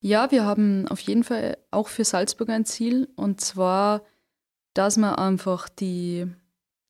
[0.00, 4.02] Ja, wir haben auf jeden Fall auch für Salzburg ein Ziel und zwar,
[4.74, 6.26] dass wir einfach die,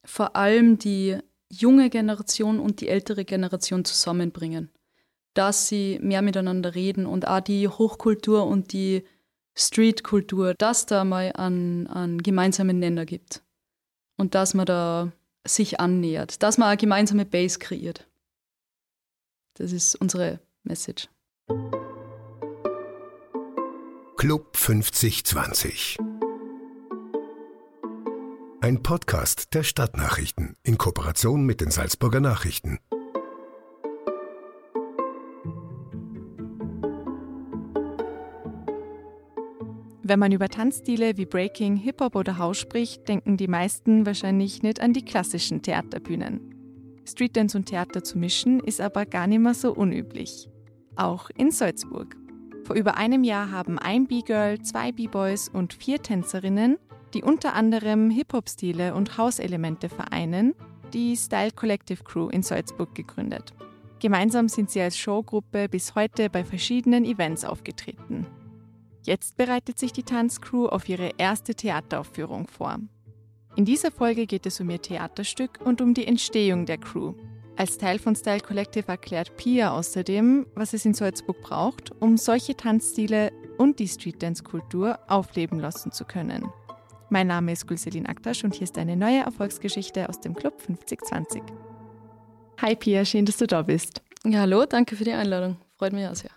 [0.05, 1.19] vor allem die
[1.51, 4.71] junge Generation und die ältere Generation zusammenbringen.
[5.33, 9.05] Dass sie mehr miteinander reden und auch die Hochkultur und die
[9.55, 13.43] Streetkultur, dass da mal einen, einen gemeinsamen Nenner gibt
[14.17, 15.13] und dass man da
[15.47, 18.07] sich annähert, dass man eine gemeinsame Base kreiert.
[19.55, 21.09] Das ist unsere Message.
[24.19, 25.97] Club 5020.
[28.61, 32.81] Ein Podcast der Stadtnachrichten in Kooperation mit den Salzburger Nachrichten.
[40.03, 44.81] Wenn man über Tanzstile wie Breaking, Hip-Hop oder House spricht, denken die meisten wahrscheinlich nicht
[44.81, 46.57] an die klassischen Theaterbühnen.
[47.07, 50.49] Streetdance und Theater zu mischen ist aber gar nicht mehr so unüblich.
[50.97, 52.17] Auch in Salzburg.
[52.69, 56.77] Vor über einem Jahr haben ein B-Girl, zwei B-Boys und vier Tänzerinnen,
[57.15, 60.55] die unter anderem Hip-Hop-Stile und House-Elemente vereinen,
[60.93, 63.55] die Style Collective Crew in Salzburg gegründet.
[64.01, 68.27] Gemeinsam sind sie als Showgruppe bis heute bei verschiedenen Events aufgetreten.
[69.03, 72.81] Jetzt bereitet sich die Tanzcrew auf ihre erste Theateraufführung vor.
[73.57, 77.15] In dieser Folge geht es um ihr Theaterstück und um die Entstehung der Crew,
[77.59, 82.57] als Teil von Style Collective erklärt Pia außerdem, was es in Salzburg braucht, um solche
[82.57, 86.49] Tanzstile und die Streetdance-Kultur aufleben lassen zu können.
[87.11, 91.43] Mein Name ist Gülselin Aktasch und hier ist eine neue Erfolgsgeschichte aus dem Club 5020.
[92.61, 94.03] Hi Pia, schön, dass du da bist.
[94.25, 95.57] Ja, hallo, danke für die Einladung.
[95.79, 96.31] Freut mich auch sehr.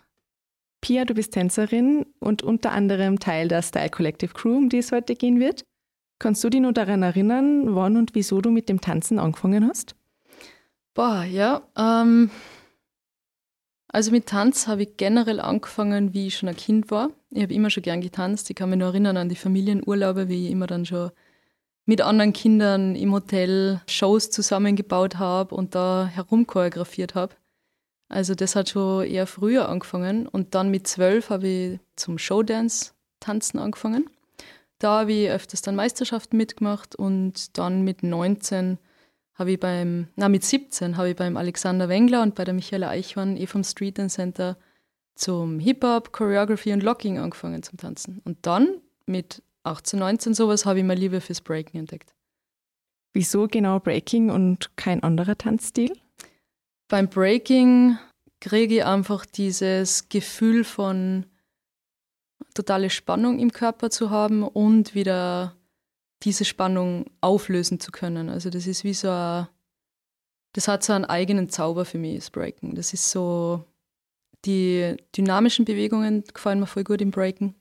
[0.80, 4.90] Pia, du bist Tänzerin und unter anderem Teil der Style Collective Crew, um die es
[4.90, 5.62] heute gehen wird.
[6.18, 9.94] Kannst du dich nur daran erinnern, wann und wieso du mit dem Tanzen angefangen hast?
[10.94, 11.62] Boah, ja.
[11.76, 12.30] Ähm,
[13.88, 17.10] also mit Tanz habe ich generell angefangen, wie ich schon ein Kind war.
[17.30, 18.50] Ich habe immer schon gern getanzt.
[18.50, 21.10] Ich kann mich nur erinnern an die Familienurlaube, wie ich immer dann schon
[21.84, 27.34] mit anderen Kindern im Hotel Shows zusammengebaut habe und da herumchoreografiert habe.
[28.08, 30.26] Also das hat schon eher früher angefangen.
[30.26, 34.08] Und dann mit zwölf habe ich zum Showdance tanzen angefangen.
[34.78, 38.78] Da habe ich öfters dann Meisterschaften mitgemacht und dann mit 19
[39.42, 42.90] habe ich beim, na mit 17 habe ich beim Alexander Wengler und bei der Michaela
[42.90, 44.56] Eichhorn eh vom Street Dance Center
[45.16, 48.22] zum Hip-Hop, Choreography und Locking angefangen zum Tanzen.
[48.24, 52.14] Und dann mit 18, 19 sowas habe ich meine Liebe fürs Breaking entdeckt.
[53.14, 55.92] Wieso genau Breaking und kein anderer Tanzstil?
[56.86, 57.98] Beim Breaking
[58.40, 61.26] kriege ich einfach dieses Gefühl von
[62.54, 65.56] totale Spannung im Körper zu haben und wieder
[66.22, 68.28] diese Spannung auflösen zu können.
[68.28, 69.48] Also das ist wie so ein,
[70.52, 72.74] das hat so einen eigenen Zauber für mich, das Breaken.
[72.74, 73.64] Das ist so,
[74.44, 77.54] die dynamischen Bewegungen gefallen mir voll gut im Breaken.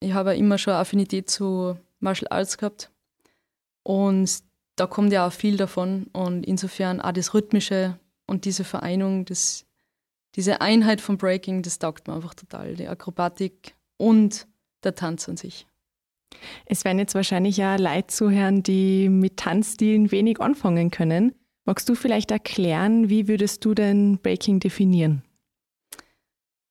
[0.00, 2.90] Ich habe immer schon Affinität zu Martial Arts gehabt
[3.82, 4.42] und
[4.76, 9.66] da kommt ja auch viel davon und insofern auch das Rhythmische und diese Vereinung, das,
[10.36, 12.76] diese Einheit vom Breaking, das taugt mir einfach total.
[12.76, 14.46] Die Akrobatik und
[14.82, 15.66] der Tanz an sich.
[16.66, 21.34] Es werden jetzt wahrscheinlich ja Leute zuhören, die mit Tanzstilen wenig anfangen können.
[21.64, 25.22] Magst du vielleicht erklären, wie würdest du denn Breaking definieren?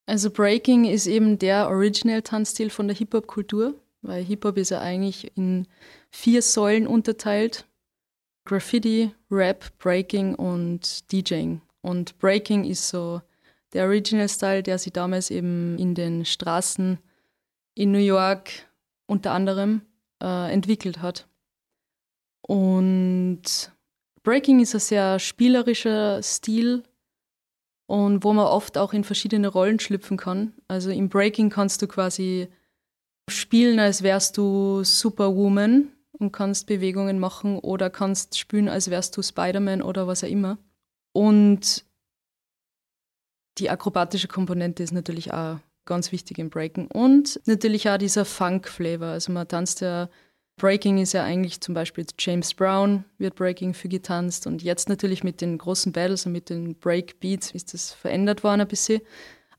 [0.06, 5.68] Also Breaking ist eben der Original-Tanzstil von der Hip-Hop-Kultur, weil Hip-Hop ist ja eigentlich in
[6.10, 7.66] vier Säulen unterteilt.
[8.44, 11.60] Graffiti, Rap, Breaking und DJing.
[11.82, 13.22] Und Breaking ist so
[13.72, 16.98] der Original-Style, der sich damals eben in den Straßen
[17.76, 18.50] in New York
[19.10, 19.82] unter anderem
[20.22, 21.28] äh, entwickelt hat.
[22.42, 23.42] Und
[24.22, 26.84] Breaking ist ein sehr spielerischer Stil
[27.86, 30.54] und wo man oft auch in verschiedene Rollen schlüpfen kann.
[30.68, 32.48] Also im Breaking kannst du quasi
[33.28, 39.22] spielen, als wärst du Superwoman und kannst Bewegungen machen oder kannst spielen, als wärst du
[39.22, 40.58] Spider-Man oder was auch immer.
[41.12, 41.84] Und
[43.58, 45.58] die akrobatische Komponente ist natürlich auch
[45.90, 46.86] ganz wichtig im Breaken.
[46.86, 49.08] Und natürlich auch dieser Funk-Flavor.
[49.08, 50.08] Also man tanzt ja,
[50.56, 55.24] Breaking ist ja eigentlich zum Beispiel James Brown wird Breaking für getanzt und jetzt natürlich
[55.24, 59.00] mit den großen Battles und mit den Breakbeats ist das verändert worden ein bisschen.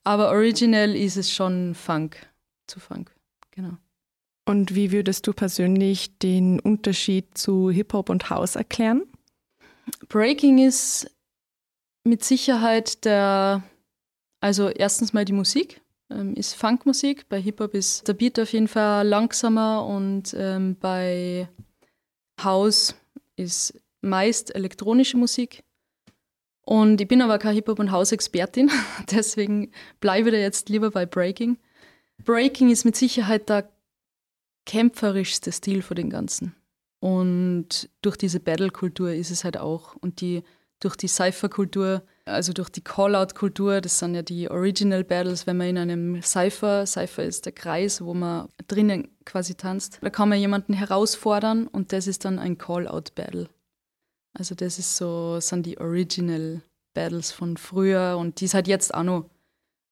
[0.05, 2.17] Aber originell ist es schon Funk,
[2.67, 3.13] zu Funk,
[3.51, 3.75] genau.
[4.45, 9.03] Und wie würdest du persönlich den Unterschied zu Hip-Hop und House erklären?
[10.07, 11.11] Breaking ist
[12.05, 13.63] mit Sicherheit der,
[14.39, 15.80] also erstens mal die Musik
[16.35, 17.27] ist Funkmusik.
[17.29, 21.47] Bei Hip-Hop ist der Beat auf jeden Fall langsamer und ähm, bei
[22.43, 22.95] House
[23.35, 25.63] ist meist elektronische Musik.
[26.63, 28.69] Und ich bin aber keine Hip-Hop- und House-Expertin,
[29.11, 31.57] deswegen bleibe ich da jetzt lieber bei Breaking.
[32.23, 33.69] Breaking ist mit Sicherheit der
[34.65, 36.55] kämpferischste Stil von den Ganzen.
[36.99, 39.95] Und durch diese Battle-Kultur ist es halt auch.
[39.95, 40.43] Und die,
[40.79, 45.67] durch die Cypher-Kultur, also durch die Call-Out-Kultur, das sind ja die Original Battles, wenn man
[45.67, 50.39] in einem Cypher, Cypher ist der Kreis, wo man drinnen quasi tanzt, da kann man
[50.39, 53.49] jemanden herausfordern und das ist dann ein Call-Out-Battle.
[54.33, 56.61] Also das ist so, sind die Original
[56.93, 59.29] Battles von früher und die es halt jetzt auch noch,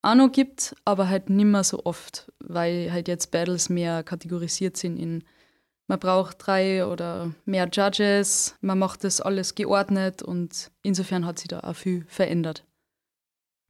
[0.02, 4.76] auch noch gibt, aber halt nicht mehr so oft, weil halt jetzt Battles mehr kategorisiert
[4.76, 5.24] sind in
[5.90, 11.48] man braucht drei oder mehr Judges, man macht das alles geordnet und insofern hat sich
[11.48, 12.64] da auch viel verändert.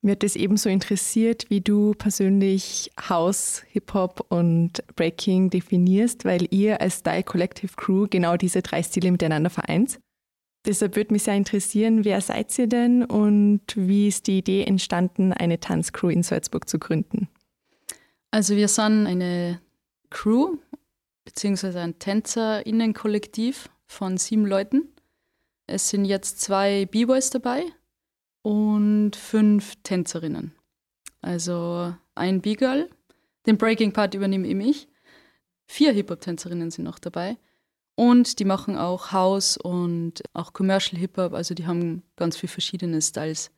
[0.03, 6.83] Mir hat es ebenso interessiert, wie du persönlich House, Hip-Hop und Breaking definierst, weil ihr
[6.83, 9.99] als Style Collective Crew genau diese drei Stile miteinander vereint.
[10.67, 15.33] Deshalb würde mich sehr interessieren, wer seid ihr denn und wie ist die Idee entstanden,
[15.33, 17.29] eine Tanzcrew in Salzburg zu gründen?
[18.31, 19.63] Also wir sind eine
[20.11, 20.59] Crew,
[21.31, 24.89] beziehungsweise ein TänzerInnen-Kollektiv von sieben Leuten.
[25.69, 27.67] Es sind jetzt zwei B-Boys dabei
[28.43, 30.53] und fünf Tänzerinnen.
[31.21, 32.91] Also ein B-Girl,
[33.47, 34.89] den Breaking-Part übernehme ich.
[35.67, 37.37] Vier Hip-Hop-Tänzerinnen sind noch dabei.
[37.95, 41.33] Und die machen auch House und auch Commercial Hip-Hop.
[41.33, 43.53] Also die haben ganz viele verschiedene Styles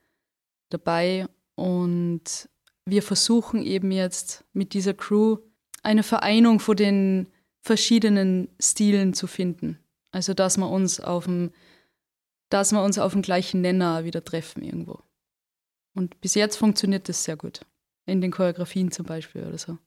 [0.68, 1.26] dabei.
[1.54, 2.50] Und
[2.84, 5.38] wir versuchen eben jetzt mit dieser Crew
[5.82, 7.28] eine Vereinung von den
[7.62, 9.78] verschiedenen Stilen zu finden.
[10.10, 11.52] Also dass wir uns auf dem,
[12.50, 15.00] dass wir uns auf dem gleichen Nenner wieder treffen irgendwo.
[15.94, 17.64] Und bis jetzt funktioniert das sehr gut.
[18.04, 19.78] In den Choreografien zum Beispiel oder so.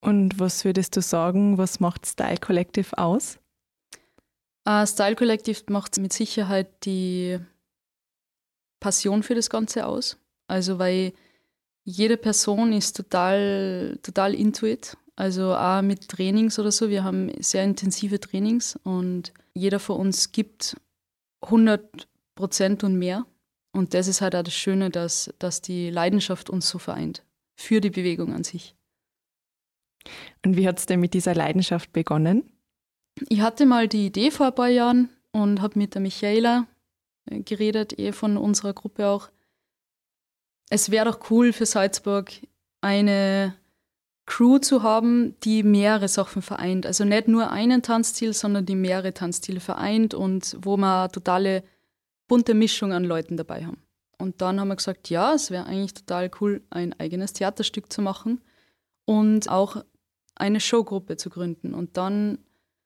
[0.00, 3.38] Und was würdest du sagen, was macht Style Collective aus?
[4.66, 7.38] Uh, Style Collective macht mit Sicherheit die
[8.80, 10.16] Passion für das Ganze aus.
[10.46, 11.12] Also weil
[11.84, 16.88] jede Person ist total, total intuit also auch mit Trainings oder so.
[16.88, 20.76] Wir haben sehr intensive Trainings und jeder von uns gibt
[21.42, 23.26] 100 Prozent und mehr.
[23.72, 27.22] Und das ist halt auch das Schöne, dass, dass die Leidenschaft uns so vereint
[27.54, 28.74] für die Bewegung an sich.
[30.42, 32.50] Und wie hat es denn mit dieser Leidenschaft begonnen?
[33.28, 36.66] Ich hatte mal die Idee vor ein paar Jahren und habe mit der Michaela
[37.26, 39.28] äh, geredet, eh von unserer Gruppe auch.
[40.70, 42.32] Es wäre doch cool für Salzburg
[42.80, 43.54] eine
[44.30, 46.86] Crew zu haben, die mehrere Sachen vereint.
[46.86, 51.64] Also nicht nur einen Tanzstil, sondern die mehrere Tanzstile vereint und wo wir eine totale
[52.28, 53.82] bunte Mischung an Leuten dabei haben.
[54.18, 58.02] Und dann haben wir gesagt, ja, es wäre eigentlich total cool, ein eigenes Theaterstück zu
[58.02, 58.40] machen
[59.04, 59.84] und auch
[60.36, 61.74] eine Showgruppe zu gründen.
[61.74, 62.38] Und dann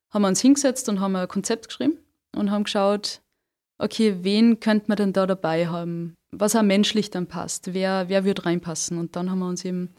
[0.09, 1.99] haben wir uns hingesetzt und haben ein Konzept geschrieben
[2.35, 3.21] und haben geschaut,
[3.77, 8.25] okay, wen könnte man denn da dabei haben, was auch menschlich dann passt, wer, wer
[8.25, 8.97] würde reinpassen.
[8.97, 9.95] Und dann haben wir uns eben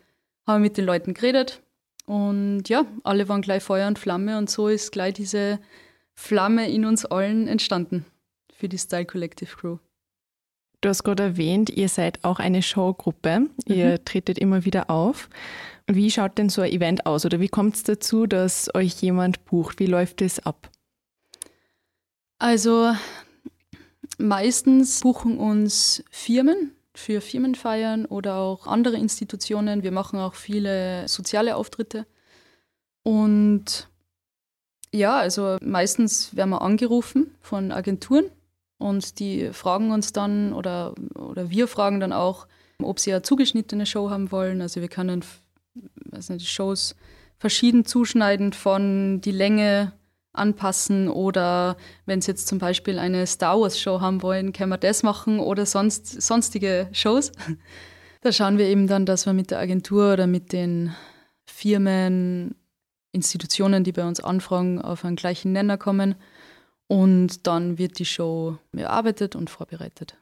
[0.45, 1.61] haben mit den Leuten geredet
[2.05, 5.59] und ja, alle waren gleich Feuer und Flamme und so ist gleich diese
[6.13, 8.05] Flamme in uns allen entstanden
[8.53, 9.77] für die Style Collective Crew.
[10.81, 13.39] Du hast gerade erwähnt, ihr seid auch eine Showgruppe.
[13.39, 13.49] Mhm.
[13.65, 15.29] Ihr tretet immer wieder auf.
[15.87, 19.45] Wie schaut denn so ein Event aus oder wie kommt es dazu, dass euch jemand
[19.45, 19.79] bucht?
[19.79, 20.69] Wie läuft es ab?
[22.37, 22.93] Also
[24.17, 29.83] meistens buchen uns Firmen, für Firmenfeiern oder auch andere Institutionen.
[29.83, 32.05] Wir machen auch viele soziale Auftritte.
[33.03, 33.89] Und
[34.91, 38.25] ja, also meistens werden wir angerufen von Agenturen
[38.77, 42.47] und die fragen uns dann oder, oder wir fragen dann auch,
[42.81, 44.61] ob sie eine zugeschnittene Show haben wollen.
[44.61, 45.23] Also wir können
[46.11, 46.95] weiß nicht, Shows
[47.37, 49.91] verschieden zuschneiden von die Länge
[50.37, 54.77] anpassen oder wenn Sie jetzt zum Beispiel eine Star Wars Show haben wollen, können wir
[54.77, 57.31] das machen oder sonst, sonstige Shows.
[58.21, 60.95] Da schauen wir eben dann, dass wir mit der Agentur oder mit den
[61.45, 62.55] Firmen,
[63.11, 66.15] Institutionen, die bei uns anfragen, auf einen gleichen Nenner kommen
[66.87, 70.17] und dann wird die Show erarbeitet und vorbereitet.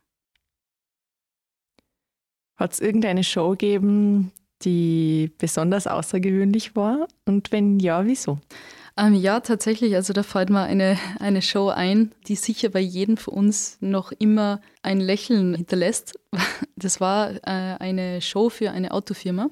[2.56, 7.08] Hat es irgendeine Show gegeben, die besonders außergewöhnlich war?
[7.26, 8.40] Und wenn ja, wieso?
[8.96, 9.96] Ähm, ja, tatsächlich.
[9.96, 14.12] Also da fällt mir eine, eine Show ein, die sicher bei jedem von uns noch
[14.12, 16.20] immer ein Lächeln hinterlässt.
[16.76, 19.50] Das war äh, eine Show für eine Autofirma.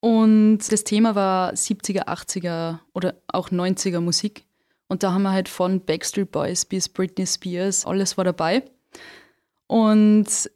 [0.00, 4.44] Und das Thema war 70er, 80er oder auch 90er Musik.
[4.88, 8.62] Und da haben wir halt von Backstreet Boys bis Britney Spears, alles war dabei.
[9.66, 10.50] Und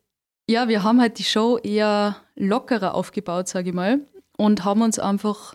[0.48, 4.00] ja, wir haben halt die Show eher lockerer aufgebaut, sage ich mal,
[4.36, 5.54] und haben uns einfach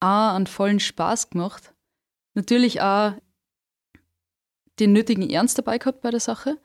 [0.00, 1.72] auch einen vollen Spaß gemacht.
[2.34, 3.14] Natürlich auch
[4.80, 6.58] den nötigen Ernst dabei gehabt bei der Sache.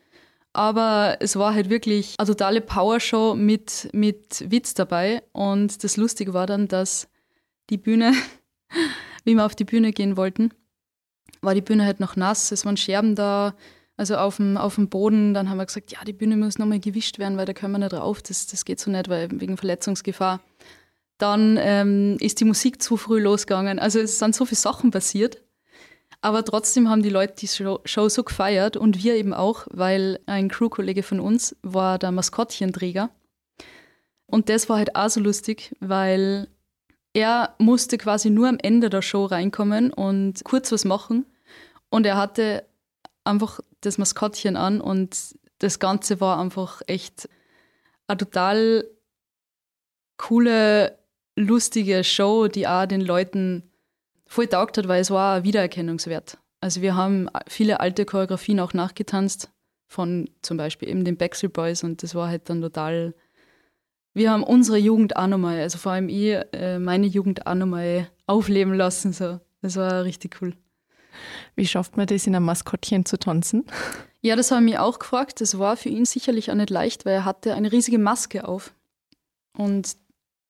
[0.52, 5.24] Aber es war halt wirklich eine totale Powershow mit, mit Witz dabei.
[5.32, 7.08] Und das Lustige war dann, dass
[7.70, 8.14] die Bühne,
[9.24, 10.52] wie wir auf die Bühne gehen wollten,
[11.42, 13.56] war die Bühne halt noch nass, es waren Scherben da,
[13.96, 15.34] also auf dem, auf dem Boden.
[15.34, 17.80] Dann haben wir gesagt, ja, die Bühne muss nochmal gewischt werden, weil da können wir
[17.80, 20.42] nicht drauf, das, das geht so nicht, weil wegen Verletzungsgefahr.
[21.20, 23.78] Dann ähm, ist die Musik zu früh losgegangen.
[23.78, 25.44] Also es sind so viele Sachen passiert.
[26.22, 30.20] Aber trotzdem haben die Leute die Show, Show so gefeiert und wir eben auch, weil
[30.26, 33.10] ein Crewkollege von uns war der Maskottchenträger.
[34.26, 36.48] Und das war halt auch so lustig, weil
[37.14, 41.26] er musste quasi nur am Ende der Show reinkommen und kurz was machen.
[41.90, 42.66] Und er hatte
[43.24, 47.30] einfach das Maskottchen an und das Ganze war einfach echt
[48.08, 48.86] eine total
[50.18, 50.99] coole,
[51.40, 53.64] lustige Show, die auch den Leuten
[54.28, 56.38] voll taugt hat, weil es war ein Wiedererkennungswert.
[56.62, 59.50] Also wir haben viele alte Choreografien auch nachgetanzt
[59.88, 63.16] von zum Beispiel eben den Backstreet Boys und das war halt dann total.
[64.14, 68.10] Wir haben unsere Jugend auch nochmal, also vor allem ich, äh, meine Jugend auch nochmal
[68.28, 69.14] aufleben lassen.
[69.14, 69.40] So.
[69.62, 70.54] Das war richtig cool.
[71.56, 73.66] Wie schafft man das, in einem Maskottchen zu tanzen?
[74.22, 75.42] Ja, das habe ich mich auch gefragt.
[75.42, 78.74] Das war für ihn sicherlich auch nicht leicht, weil er hatte eine riesige Maske auf.
[79.58, 79.96] Und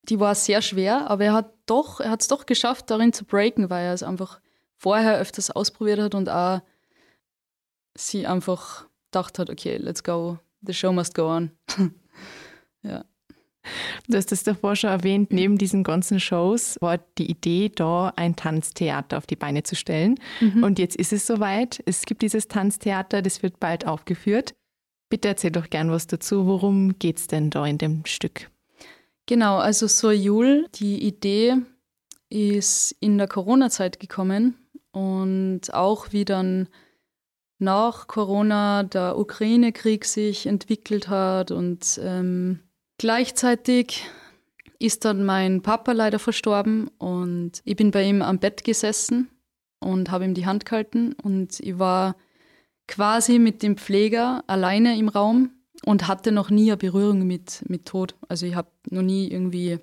[0.04, 3.26] die war sehr schwer, aber er hat doch, er hat es doch geschafft, darin zu
[3.26, 4.40] breaken, weil er es einfach
[4.78, 6.62] vorher öfters ausprobiert hat und auch
[7.96, 11.52] sie einfach gedacht hat, okay, let's go, the show must go on.
[12.82, 13.04] ja.
[14.08, 18.36] Du hast es davor schon erwähnt, neben diesen ganzen Shows war die Idee da, ein
[18.36, 20.16] Tanztheater auf die Beine zu stellen.
[20.40, 20.64] Mhm.
[20.64, 21.82] Und jetzt ist es soweit.
[21.86, 24.56] Es gibt dieses Tanztheater, das wird bald aufgeführt.
[25.10, 26.48] Bitte erzähl doch gern was dazu.
[26.48, 28.50] Worum geht es denn da in dem Stück?
[29.30, 31.58] Genau, also Soyul, die Idee
[32.30, 34.56] ist in der Corona-Zeit gekommen
[34.92, 36.68] und auch wie dann
[37.60, 42.62] nach Corona der Ukraine-Krieg sich entwickelt hat und ähm,
[42.98, 44.04] gleichzeitig
[44.80, 49.30] ist dann mein Papa leider verstorben und ich bin bei ihm am Bett gesessen
[49.80, 52.16] und habe ihm die Hand gehalten und ich war
[52.88, 55.52] quasi mit dem Pfleger alleine im Raum
[55.86, 58.16] und hatte noch nie eine Berührung mit, mit Tod.
[58.28, 59.80] Also ich habe noch nie irgendwie,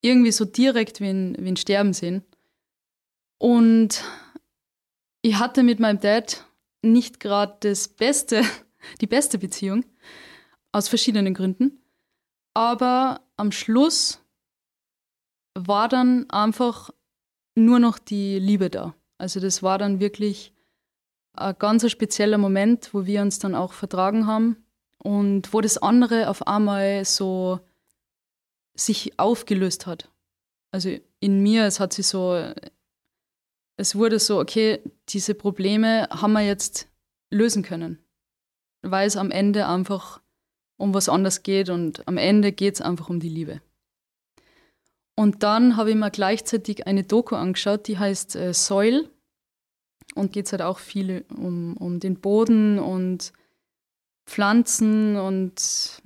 [0.00, 2.22] irgendwie so direkt wen, wen sterben sehen.
[3.38, 4.04] Und
[5.22, 6.44] ich hatte mit meinem Dad
[6.82, 8.42] nicht gerade das beste,
[9.00, 9.84] die beste Beziehung,
[10.72, 11.82] aus verschiedenen Gründen.
[12.54, 14.20] Aber am Schluss
[15.54, 16.90] war dann einfach
[17.54, 18.94] nur noch die Liebe da.
[19.18, 20.52] Also das war dann wirklich
[21.36, 24.56] ein ganz spezieller Moment, wo wir uns dann auch vertragen haben
[24.98, 27.60] und wo das andere auf einmal so
[28.74, 30.10] sich aufgelöst hat.
[30.70, 32.52] Also in mir, es hat sich so,
[33.76, 36.88] es wurde so, okay, diese Probleme haben wir jetzt
[37.30, 37.98] lösen können,
[38.82, 40.20] weil es am Ende einfach
[40.76, 43.60] um was anderes geht und am Ende geht es einfach um die Liebe.
[45.14, 49.08] Und dann habe ich mir gleichzeitig eine Doku angeschaut, die heißt äh, Soil
[50.16, 53.32] und geht es halt auch viel um, um den Boden und
[54.26, 56.02] Pflanzen und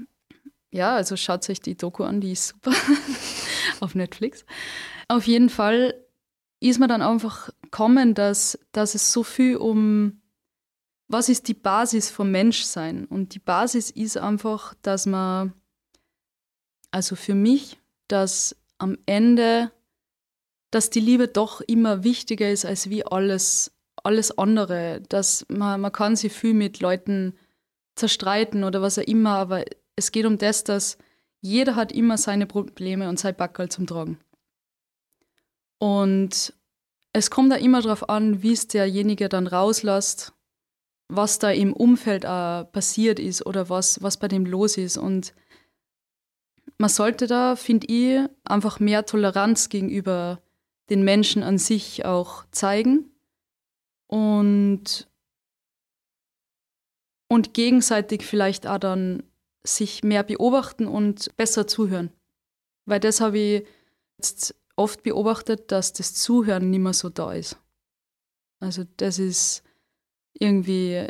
[0.70, 2.72] ja, also schaut euch die Doku an, die ist super
[3.80, 4.44] auf Netflix.
[5.08, 5.94] Auf jeden Fall
[6.60, 10.20] ist mir dann einfach kommen, dass, dass es so viel um,
[11.08, 13.06] was ist die Basis vom Menschsein?
[13.06, 15.54] Und die Basis ist einfach, dass man,
[16.90, 19.72] also für mich, dass am Ende,
[20.70, 23.72] dass die Liebe doch immer wichtiger ist als wie alles
[24.04, 25.02] alles andere.
[25.08, 27.34] Dass man, man kann sich viel mit Leuten
[27.94, 29.64] zerstreiten oder was auch immer, aber
[29.96, 30.98] es geht um das, dass
[31.40, 34.18] jeder hat immer seine Probleme und sein Backerl zum Tragen.
[35.78, 36.52] Und
[37.12, 40.32] es kommt da immer darauf an, wie es derjenige dann rauslässt,
[41.08, 44.96] was da im Umfeld auch passiert ist oder was, was bei dem los ist.
[44.96, 45.34] Und
[46.78, 50.40] man sollte da, finde ich, einfach mehr Toleranz gegenüber
[50.90, 53.10] den Menschen an sich auch zeigen
[54.10, 55.08] und,
[57.28, 59.22] und gegenseitig vielleicht auch dann
[59.62, 62.10] sich mehr beobachten und besser zuhören.
[62.86, 63.66] Weil das habe ich
[64.18, 67.56] jetzt oft beobachtet, dass das Zuhören nicht mehr so da ist.
[68.58, 69.62] Also das ist
[70.32, 71.06] irgendwie,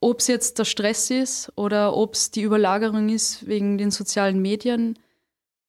[0.00, 4.42] ob es jetzt der Stress ist oder ob es die Überlagerung ist wegen den sozialen
[4.42, 4.98] Medien,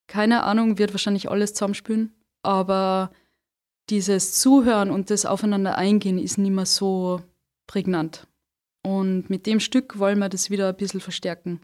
[0.07, 2.13] keine Ahnung, wird wahrscheinlich alles zusammenspülen.
[2.41, 3.11] Aber
[3.89, 7.22] dieses Zuhören und das Aufeinander eingehen ist nicht mehr so
[7.67, 8.27] prägnant.
[8.84, 11.62] Und mit dem Stück wollen wir das wieder ein bisschen verstärken.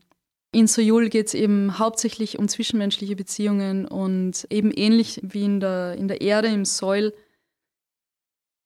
[0.52, 5.96] In Soyul geht es eben hauptsächlich um zwischenmenschliche Beziehungen und eben ähnlich wie in der,
[5.96, 7.14] in der Erde, im Soil,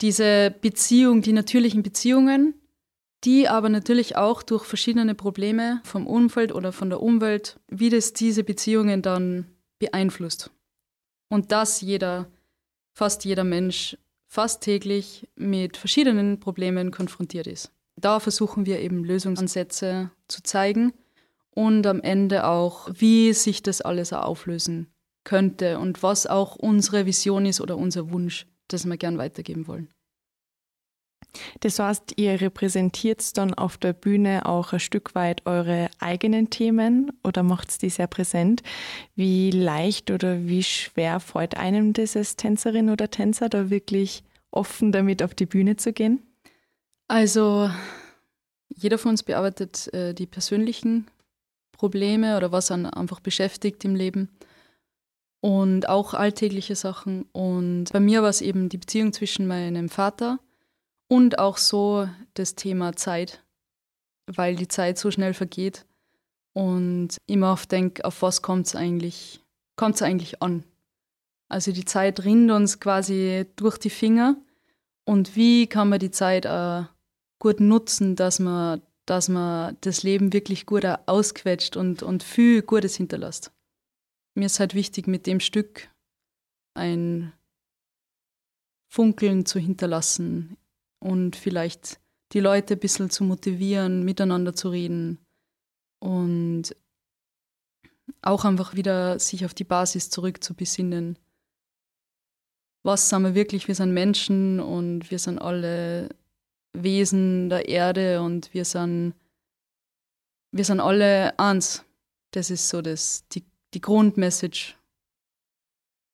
[0.01, 2.53] diese Beziehung, die natürlichen Beziehungen,
[3.23, 8.13] die aber natürlich auch durch verschiedene Probleme vom Umfeld oder von der Umwelt, wie das
[8.13, 9.47] diese Beziehungen dann
[9.79, 10.51] beeinflusst.
[11.29, 12.27] Und dass jeder,
[12.99, 17.71] fast jeder Mensch fast täglich mit verschiedenen Problemen konfrontiert ist.
[17.95, 20.91] Da versuchen wir eben Lösungsansätze zu zeigen
[21.51, 24.87] und am Ende auch, wie sich das alles auflösen
[25.23, 29.87] könnte und was auch unsere Vision ist oder unser Wunsch, das wir gern weitergeben wollen.
[31.59, 37.11] Das heißt, ihr repräsentiert dann auf der Bühne auch ein Stück weit eure eigenen Themen
[37.23, 38.63] oder macht die sehr präsent.
[39.15, 44.91] Wie leicht oder wie schwer fällt einem das als Tänzerin oder Tänzer, da wirklich offen
[44.91, 46.23] damit auf die Bühne zu gehen?
[47.07, 47.69] Also,
[48.69, 51.07] jeder von uns bearbeitet äh, die persönlichen
[51.71, 54.29] Probleme oder was einen einfach beschäftigt im Leben
[55.41, 57.23] und auch alltägliche Sachen.
[57.31, 60.39] Und bei mir war es eben die Beziehung zwischen meinem Vater
[61.09, 63.43] und auch so das Thema Zeit,
[64.27, 65.85] weil die Zeit so schnell vergeht
[66.53, 69.41] und immer oft denke, auf was kommt es eigentlich,
[69.75, 70.63] kommt's eigentlich an?
[71.49, 74.37] Also die Zeit rinnt uns quasi durch die Finger
[75.03, 76.83] und wie kann man die Zeit äh,
[77.39, 82.95] gut nutzen, dass man, dass man das Leben wirklich gut ausquetscht und, und viel Gutes
[82.95, 83.51] hinterlässt.
[84.35, 85.89] Mir ist halt wichtig, mit dem Stück
[86.75, 87.33] ein
[88.87, 90.55] Funkeln zu hinterlassen
[90.99, 91.99] und vielleicht
[92.31, 95.19] die Leute ein bisschen zu motivieren, miteinander zu reden
[95.99, 96.75] und
[98.21, 101.17] auch einfach wieder sich auf die Basis zurückzubesinnen.
[102.83, 103.67] Was sind wir wirklich?
[103.67, 106.09] Wir sind Menschen und wir sind alle
[106.73, 109.13] Wesen der Erde und wir sind,
[110.51, 111.83] wir sind alle eins.
[112.31, 114.75] Das ist so das, die, die Grundmessage,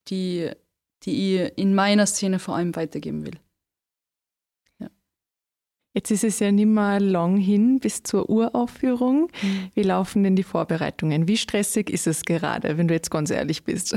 [0.08, 0.51] die,
[1.04, 3.39] die ich in meiner Szene vor allem weitergeben will.
[5.96, 9.32] Jetzt ist es ja nicht mehr lang hin bis zur Uraufführung.
[9.42, 9.70] Mhm.
[9.75, 11.30] Wie laufen denn die Vorbereitungen?
[11.30, 13.96] Wie stressig ist es gerade, wenn du jetzt ganz ehrlich bist?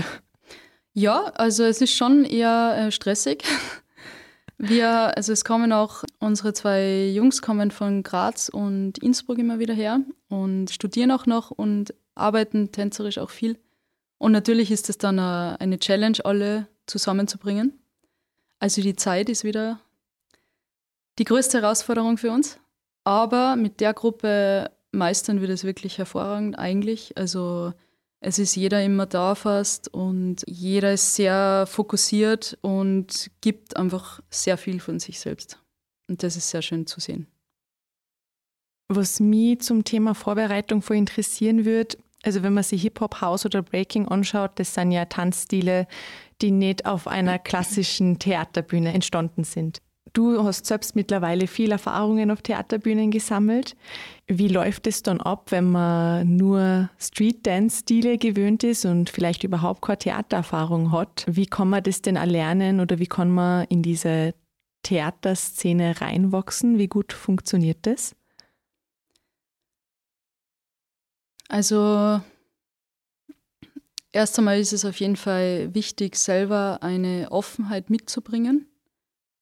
[0.95, 3.43] Ja, also es ist schon eher äh, stressig.
[4.59, 9.75] Wir, also es kommen auch, unsere zwei Jungs kommen von Graz und Innsbruck immer wieder
[9.75, 13.59] her und studieren auch noch und arbeiten tänzerisch auch viel.
[14.19, 17.79] Und natürlich ist es dann eine Challenge, alle zusammenzubringen.
[18.61, 19.81] Also die Zeit ist wieder
[21.19, 22.59] die größte Herausforderung für uns.
[23.05, 27.17] Aber mit der Gruppe meistern wir das wirklich hervorragend eigentlich.
[27.17, 27.73] Also
[28.21, 34.57] es ist jeder immer da fast und jeder ist sehr fokussiert und gibt einfach sehr
[34.57, 35.61] viel von sich selbst.
[36.09, 37.27] Und das ist sehr schön zu sehen.
[38.89, 43.63] Was mich zum Thema Vorbereitung vor interessieren würde, also wenn man sich Hip-Hop, House oder
[43.63, 45.87] Breaking anschaut, das sind ja Tanzstile,
[46.41, 49.81] die nicht auf einer klassischen Theaterbühne entstanden sind.
[50.13, 53.77] Du hast selbst mittlerweile viel Erfahrungen auf Theaterbühnen gesammelt.
[54.27, 59.99] Wie läuft es dann ab, wenn man nur Street-Dance-Stile gewöhnt ist und vielleicht überhaupt keine
[59.99, 61.25] Theatererfahrung hat?
[61.29, 64.35] Wie kann man das denn erlernen oder wie kann man in diese
[64.83, 66.79] Theaterszene reinwachsen?
[66.79, 68.15] Wie gut funktioniert das?
[71.49, 72.21] Also
[74.13, 78.67] erst einmal ist es auf jeden Fall wichtig, selber eine Offenheit mitzubringen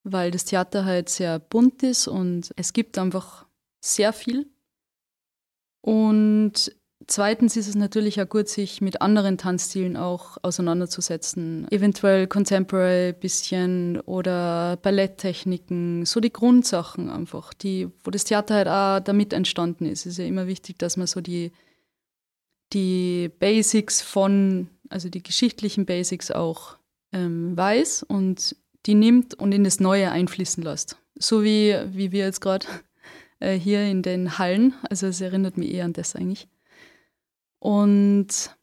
[0.06, 3.46] weil das Theater halt sehr bunt ist und es gibt einfach
[3.80, 4.46] sehr viel.
[5.80, 6.72] Und
[7.06, 11.66] zweitens ist es natürlich auch gut, sich mit anderen Tanzstilen auch auseinanderzusetzen.
[11.70, 19.00] Eventuell Contemporary bisschen oder Balletttechniken, so die Grundsachen einfach, die, wo das Theater halt auch
[19.04, 20.06] damit entstanden ist.
[20.06, 21.50] Es ist ja immer wichtig, dass man so die,
[22.72, 26.76] die Basics von, also die geschichtlichen Basics auch
[27.12, 28.56] ähm, weiß und
[28.86, 30.96] die nimmt und in das Neue einfließen lässt.
[31.18, 32.66] So wie, wie wir jetzt gerade
[33.40, 34.74] äh, hier in den Hallen.
[34.88, 36.48] Also es erinnert mich eher an das eigentlich.
[37.58, 38.56] Und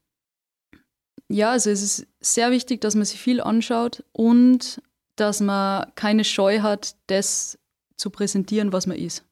[1.28, 4.82] ja, also es ist sehr wichtig, dass man sich viel anschaut und
[5.16, 7.60] dass man keine Scheu hat, das
[7.98, 9.26] zu präsentieren, was man ist.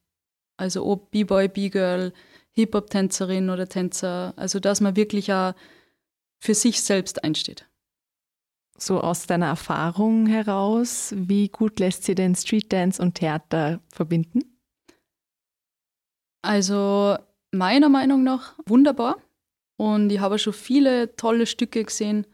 [0.58, 2.14] Also ob B-Boy, B-Girl,
[2.52, 4.34] Hip-Hop-Tänzerin oder Tänzer.
[4.36, 5.54] Also dass man wirklich auch
[6.40, 7.66] für sich selbst einsteht
[8.82, 14.58] so aus deiner Erfahrung heraus, wie gut lässt sie denn Street Dance und Theater verbinden?
[16.42, 17.18] Also
[17.52, 19.18] meiner Meinung nach wunderbar.
[19.78, 22.26] Und ich habe schon viele tolle Stücke gesehen,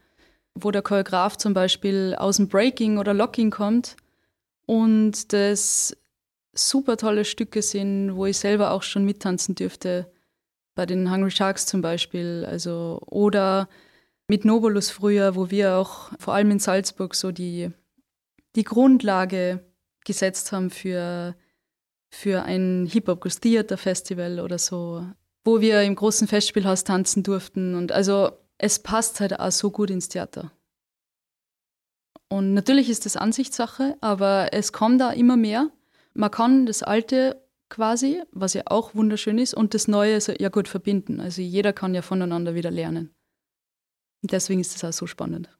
[0.54, 3.96] wo der Choreograf zum Beispiel aus dem Breaking oder Locking kommt
[4.66, 5.96] und das
[6.54, 10.10] super tolle Stücke sind, wo ich selber auch schon mittanzen dürfte.
[10.74, 12.46] Bei den Hungry Sharks zum Beispiel.
[12.48, 13.68] Also, oder
[14.28, 17.70] mit Nobolus früher, wo wir auch vor allem in Salzburg so die,
[18.54, 19.64] die Grundlage
[20.04, 21.34] gesetzt haben für,
[22.10, 25.06] für ein Hip-Hop Theater Festival oder so,
[25.44, 27.74] wo wir im großen Festspielhaus tanzen durften.
[27.74, 30.52] Und also es passt halt auch so gut ins Theater.
[32.28, 35.70] Und natürlich ist das Ansichtssache, aber es kommt da immer mehr.
[36.12, 40.50] Man kann das Alte quasi, was ja auch wunderschön ist, und das Neue so, ja
[40.50, 41.20] gut verbinden.
[41.20, 43.14] Also jeder kann ja voneinander wieder lernen.
[44.22, 45.50] Deswegen ist das auch so spannend.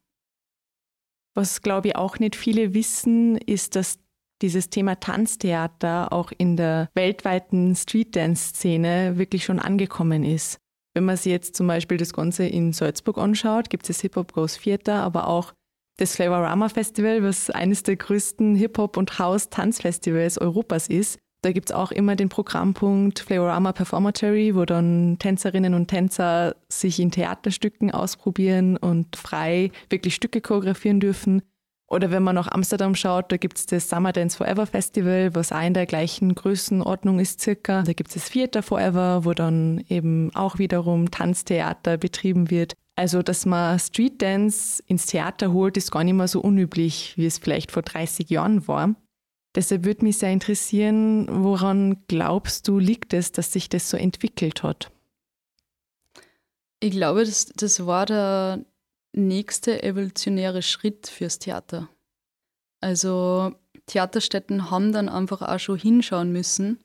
[1.35, 3.99] Was, glaube ich, auch nicht viele wissen, ist, dass
[4.43, 10.59] dieses Thema Tanztheater auch in der weltweiten Streetdance-Szene wirklich schon angekommen ist.
[10.95, 14.33] Wenn man sich jetzt zum Beispiel das Ganze in Salzburg anschaut, gibt es das Hip-Hop
[14.33, 15.53] Goes Theater, aber auch
[15.97, 21.19] das Flavorama Festival, was eines der größten Hip-Hop- und House-Tanzfestivals Europas ist.
[21.43, 26.99] Da gibt es auch immer den Programmpunkt Flavorama Performatory, wo dann Tänzerinnen und Tänzer sich
[26.99, 31.43] in Theaterstücken ausprobieren und frei wirklich Stücke choreografieren dürfen.
[31.91, 35.53] Oder wenn man nach Amsterdam schaut, da gibt es das Summer Dance Forever Festival, was
[35.53, 37.83] auch in der gleichen Größenordnung ist circa.
[37.83, 42.75] Da gibt es das Theater Forever, wo dann eben auch wiederum Tanztheater betrieben wird.
[42.97, 47.27] Also, dass man Street Dance ins Theater holt, ist gar nicht mehr so unüblich, wie
[47.27, 48.95] es vielleicht vor 30 Jahren war.
[49.59, 54.63] Deshalb würde mich sehr interessieren, woran glaubst du, liegt es, dass sich das so entwickelt
[54.63, 54.93] hat?
[56.79, 58.65] Ich glaube, das, das war der
[59.13, 61.89] nächste evolutionäre Schritt fürs Theater.
[62.81, 63.53] Also
[63.87, 66.79] Theaterstätten haben dann einfach auch schon hinschauen müssen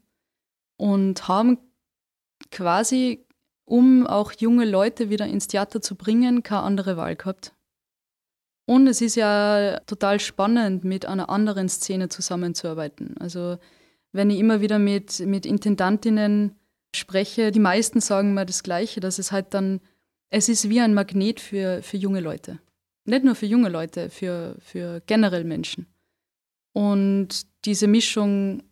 [0.75, 1.59] und haben
[2.49, 3.23] quasi,
[3.65, 7.52] um auch junge Leute wieder ins Theater zu bringen, keine andere Wahl gehabt.
[8.65, 13.15] Und es ist ja total spannend, mit einer anderen Szene zusammenzuarbeiten.
[13.19, 13.57] Also
[14.13, 16.55] wenn ich immer wieder mit, mit Intendantinnen
[16.95, 19.81] spreche, die meisten sagen mir das Gleiche, dass es halt dann,
[20.29, 22.59] es ist wie ein Magnet für, für junge Leute.
[23.05, 25.87] Nicht nur für junge Leute, für, für generell Menschen.
[26.71, 28.63] Und diese Mischung,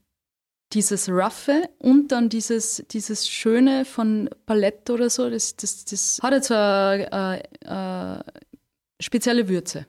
[0.74, 6.34] dieses Roughe und dann dieses, dieses Schöne von Palette oder so, das, das, das hat
[6.34, 8.24] jetzt eine, eine,
[9.02, 9.86] spezielle Würze.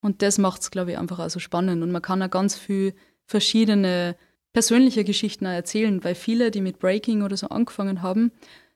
[0.00, 1.82] Und das macht es, glaube ich, einfach auch so spannend.
[1.82, 2.94] Und man kann auch ganz viel
[3.26, 4.16] verschiedene
[4.52, 8.32] persönliche Geschichten erzählen, weil viele, die mit Breaking oder so angefangen haben,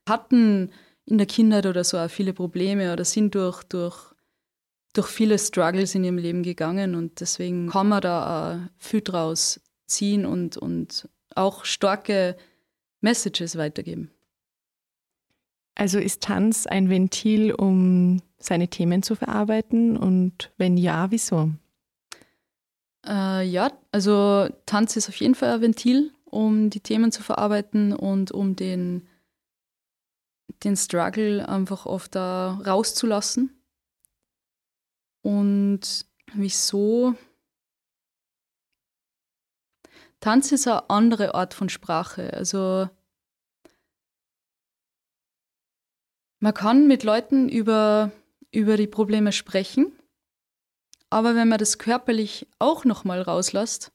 [0.08, 0.70] hatten
[1.04, 4.12] in der Kindheit oder so auch viele Probleme oder sind durch, durch,
[4.92, 6.94] durch viele Struggles in ihrem Leben gegangen.
[6.94, 12.36] Und deswegen kann man da auch viel draus ziehen und, und auch starke
[13.00, 14.10] Messages weitergeben.
[15.74, 19.96] Also ist Tanz ein Ventil, um seine Themen zu verarbeiten?
[19.96, 21.50] Und wenn ja, wieso?
[23.06, 27.92] Äh, ja, also Tanz ist auf jeden Fall ein Ventil, um die Themen zu verarbeiten
[27.92, 29.08] und um den,
[30.62, 33.50] den Struggle einfach oft da rauszulassen.
[35.22, 37.14] Und wieso?
[40.20, 42.32] Tanz ist eine andere Art von Sprache.
[42.32, 42.88] Also
[46.42, 48.10] Man kann mit Leuten über,
[48.52, 49.92] über die Probleme sprechen,
[51.10, 53.92] aber wenn man das körperlich auch nochmal rauslässt,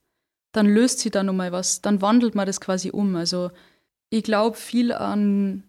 [0.51, 3.15] dann löst sie da nochmal was, dann wandelt man das quasi um.
[3.15, 3.51] Also
[4.09, 5.63] ich glaube viel an,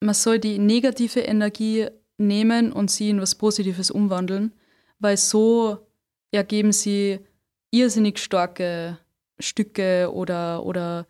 [0.00, 4.52] man soll die negative Energie nehmen und sie in was Positives umwandeln,
[4.98, 5.86] weil so
[6.30, 7.20] ergeben sie
[7.70, 8.98] irrsinnig starke
[9.38, 11.06] Stücke oder, oder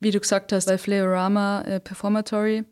[0.00, 2.64] wie du gesagt hast, bei Flaorama äh, Performatory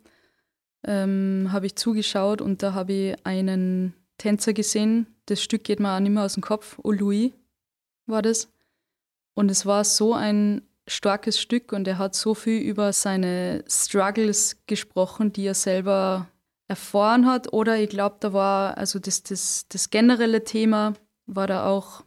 [0.85, 5.07] ähm, habe ich zugeschaut und da habe ich einen Tänzer gesehen.
[5.27, 6.79] Das Stück geht mir auch nicht mehr aus dem Kopf.
[6.83, 7.33] Oh Louis
[8.07, 8.49] war das.
[9.35, 14.57] Und es war so ein starkes Stück und er hat so viel über seine Struggles
[14.67, 16.29] gesprochen, die er selber
[16.69, 17.53] erfahren hat.
[17.53, 20.95] Oder ich glaube, da war, also das, das, das generelle Thema
[21.27, 22.05] war da auch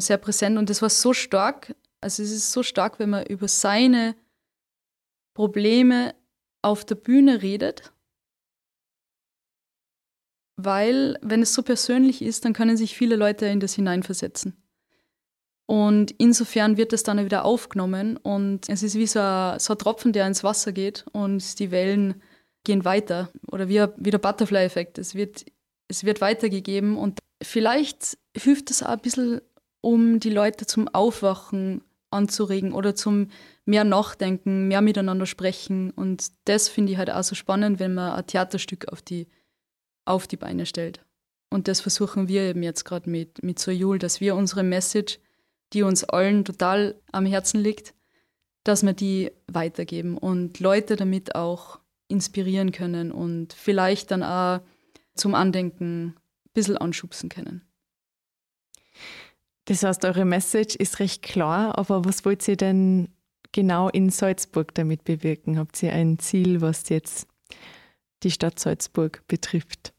[0.00, 3.48] sehr präsent und das war so stark, also es ist so stark, wenn man über
[3.48, 4.16] seine
[5.34, 6.14] Probleme
[6.64, 7.92] auf der Bühne redet,
[10.56, 14.56] weil wenn es so persönlich ist, dann können sich viele Leute in das hineinversetzen.
[15.66, 19.78] Und insofern wird das dann wieder aufgenommen und es ist wie so ein, so ein
[19.78, 22.22] Tropfen, der ins Wasser geht und die Wellen
[22.64, 23.30] gehen weiter.
[23.50, 24.98] Oder wie, wie der Butterfly-Effekt.
[24.98, 25.46] Es wird,
[25.88, 29.40] es wird weitergegeben und vielleicht hilft es auch ein bisschen,
[29.80, 31.82] um die Leute zum Aufwachen
[32.14, 33.28] anzuregen oder zum
[33.64, 35.90] mehr Nachdenken, mehr miteinander sprechen.
[35.90, 39.28] Und das finde ich halt auch so spannend, wenn man ein Theaterstück auf die,
[40.04, 41.04] auf die Beine stellt.
[41.50, 45.18] Und das versuchen wir eben jetzt gerade mit, mit Soyul, dass wir unsere Message,
[45.72, 47.94] die uns allen total am Herzen liegt,
[48.64, 54.60] dass wir die weitergeben und Leute damit auch inspirieren können und vielleicht dann auch
[55.14, 56.14] zum Andenken ein
[56.54, 57.62] bisschen anschubsen können.
[59.66, 63.08] Das heißt, eure Message ist recht klar, aber was wollt ihr denn
[63.52, 65.58] genau in Salzburg damit bewirken?
[65.58, 67.26] Habt ihr ein Ziel, was jetzt
[68.22, 69.94] die Stadt Salzburg betrifft?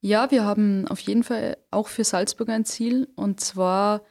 [0.00, 4.02] Ja, wir haben auf jeden Fall auch für Salzburg ein Ziel und zwar,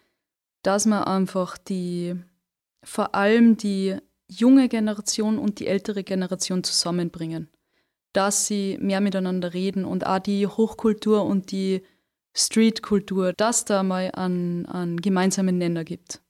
[0.61, 2.15] dass wir einfach die,
[2.83, 3.95] vor allem die
[4.29, 7.49] junge Generation und die ältere Generation zusammenbringen.
[8.13, 11.83] Dass sie mehr miteinander reden und auch die Hochkultur und die
[12.33, 16.21] Streetkultur, dass da mal einen, einen gemeinsamen Nenner gibt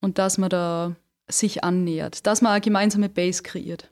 [0.00, 0.96] und dass man da
[1.28, 3.90] sich annähert, dass man eine gemeinsame Base kreiert.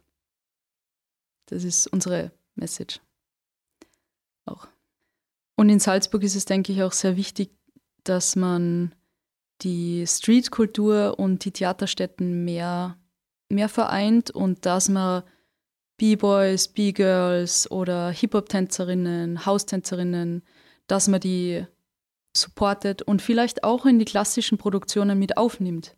[1.47, 3.01] Das ist unsere Message.
[4.45, 4.69] Auch.
[5.57, 7.51] Und in Salzburg ist es, denke ich, auch sehr wichtig,
[8.05, 8.95] dass man
[9.63, 12.97] die Streetkultur und die Theaterstätten mehr,
[13.49, 15.23] mehr vereint und dass man
[16.01, 20.43] B-Boys, B-Girls oder Hip-Hop-Tänzerinnen, Haustänzerinnen,
[20.87, 21.67] dass man die
[22.35, 25.97] supportet und vielleicht auch in die klassischen Produktionen mit aufnimmt.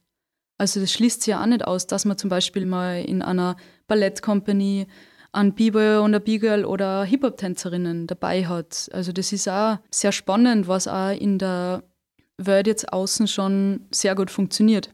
[0.59, 3.57] Also das schließt sich ja auch nicht aus, dass man zum Beispiel mal in einer
[3.87, 4.88] Ballettcompany
[5.31, 8.88] einen B-Boy und eine B-Girl oder Hip-Hop-Tänzerinnen dabei hat.
[8.93, 11.85] Also das ist auch sehr spannend, was auch in der
[12.38, 14.93] Welt jetzt außen schon sehr gut funktioniert.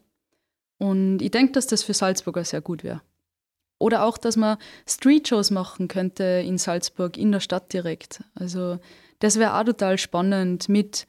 [0.76, 3.00] Und ich denke, dass das für Salzburger sehr gut wäre.
[3.78, 8.24] Oder auch, dass man Street-Shows machen könnte in Salzburg, in der Stadt direkt.
[8.34, 8.78] Also
[9.20, 11.06] das wäre auch total spannend mit,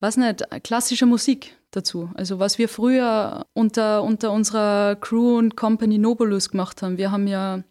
[0.00, 2.10] was nicht, klassischer Musik dazu.
[2.14, 6.96] Also was wir früher unter, unter unserer Crew und Company Nobulus gemacht haben.
[6.96, 7.62] Wir haben ja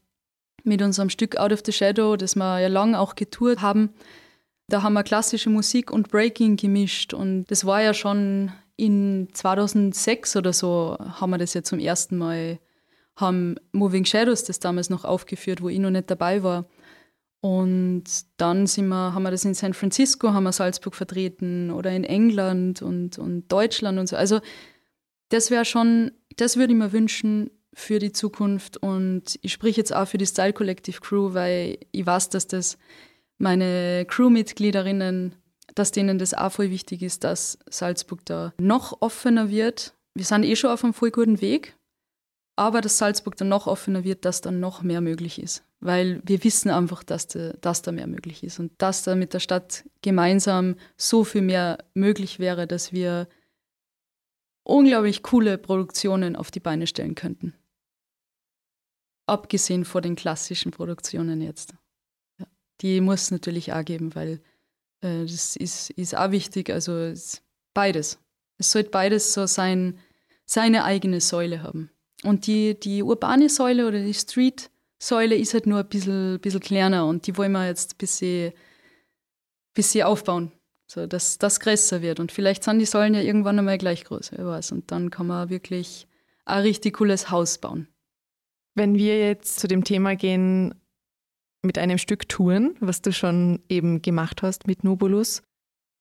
[0.64, 3.94] mit unserem Stück Out of the Shadow, das wir ja lang auch getourt haben,
[4.68, 10.36] da haben wir klassische Musik und Breaking gemischt und das war ja schon in 2006
[10.36, 12.60] oder so, haben wir das ja zum ersten Mal,
[13.16, 16.66] haben Moving Shadows das damals noch aufgeführt, wo ich noch nicht dabei war.
[17.42, 18.04] Und
[18.38, 22.04] dann sind wir, haben wir das in San Francisco, haben wir Salzburg vertreten oder in
[22.04, 24.16] England und, und Deutschland und so.
[24.16, 24.40] Also
[25.30, 29.94] das wäre schon, das würde ich mir wünschen, für die Zukunft und ich spreche jetzt
[29.94, 32.78] auch für die Style Collective Crew, weil ich weiß, dass das
[33.38, 35.36] meine Crewmitgliederinnen,
[35.76, 39.94] dass denen das auch voll wichtig ist, dass Salzburg da noch offener wird.
[40.14, 41.76] Wir sind eh schon auf einem voll guten Weg,
[42.56, 45.64] aber dass Salzburg dann noch offener wird, dass dann noch mehr möglich ist.
[45.80, 49.34] Weil wir wissen einfach, dass da, dass da mehr möglich ist und dass da mit
[49.34, 53.28] der Stadt gemeinsam so viel mehr möglich wäre, dass wir
[54.64, 57.54] unglaublich coole Produktionen auf die Beine stellen könnten
[59.28, 61.74] abgesehen von den klassischen Produktionen jetzt.
[62.40, 62.48] Ja.
[62.82, 64.42] Die muss es natürlich auch geben, weil
[65.02, 66.70] äh, das ist, ist auch wichtig.
[66.70, 67.14] Also
[67.74, 68.20] beides.
[68.58, 70.00] Es sollte beides so sein,
[70.46, 71.90] seine eigene Säule haben.
[72.26, 77.06] Und die, die urbane Säule oder die Street-Säule ist halt nur ein bisschen, bisschen kleiner
[77.06, 78.52] und die wollen wir jetzt ein bisschen,
[79.76, 80.52] bisschen aufbauen,
[80.88, 82.20] so dass das größer wird.
[82.20, 84.72] Und vielleicht sind die Säulen ja irgendwann einmal gleich groß, wer weiß.
[84.72, 86.08] Und dann kann man wirklich
[86.46, 87.88] ein richtig cooles Haus bauen.
[88.74, 90.74] Wenn wir jetzt zu dem Thema gehen,
[91.62, 95.42] mit einem Stück Touren, was du schon eben gemacht hast mit Nobulus,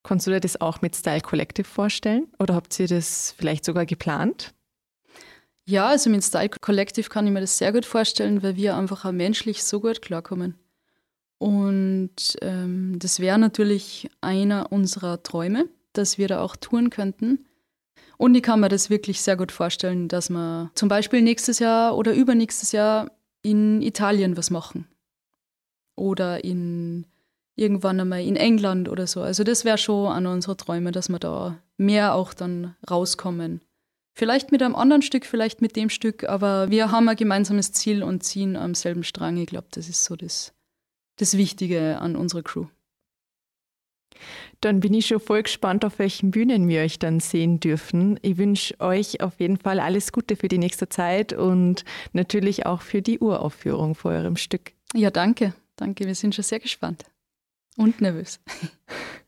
[0.03, 2.29] kannst du dir das auch mit Style Collective vorstellen?
[2.39, 4.55] Oder habt ihr das vielleicht sogar geplant?
[5.66, 9.05] Ja, also mit Style Collective kann ich mir das sehr gut vorstellen, weil wir einfach
[9.05, 10.57] auch menschlich so gut klarkommen.
[11.38, 17.46] Und ähm, das wäre natürlich einer unserer Träume, dass wir da auch touren könnten.
[18.18, 21.96] Und ich kann mir das wirklich sehr gut vorstellen, dass wir zum Beispiel nächstes Jahr
[21.96, 23.11] oder übernächstes Jahr
[23.42, 24.87] in Italien was machen.
[25.96, 27.07] Oder in
[27.57, 29.22] irgendwann einmal in England oder so.
[29.22, 33.61] Also das wäre schon einer unserer Träume, dass wir da mehr auch dann rauskommen.
[34.16, 38.05] Vielleicht mit einem anderen Stück, vielleicht mit dem Stück, aber wir haben ein gemeinsames Ziel
[38.05, 39.37] und ziehen am selben Strang.
[39.37, 40.55] Ich glaube, das ist so das,
[41.16, 42.66] das Wichtige an unserer Crew.
[44.61, 48.18] Dann bin ich schon voll gespannt, auf welchen Bühnen wir euch dann sehen dürfen.
[48.22, 52.83] Ich wünsche euch auf jeden Fall alles Gute für die nächste Zeit und natürlich auch
[52.83, 54.72] für die Uraufführung vor eurem Stück.
[54.94, 55.55] Ja, danke.
[55.74, 57.05] Danke, wir sind schon sehr gespannt
[57.77, 58.38] und nervös.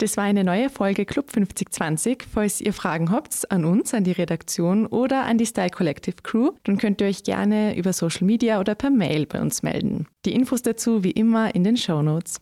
[0.00, 2.22] Das war eine neue Folge Club 5020.
[2.32, 6.52] Falls ihr Fragen habt an uns, an die Redaktion oder an die Style Collective Crew,
[6.62, 10.06] dann könnt ihr euch gerne über Social Media oder per Mail bei uns melden.
[10.24, 12.40] Die Infos dazu wie immer in den Show Notes.